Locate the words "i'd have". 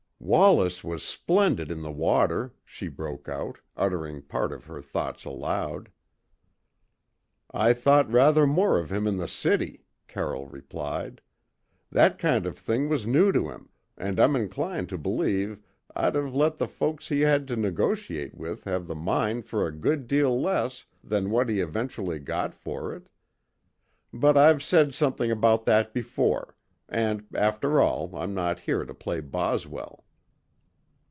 15.95-16.35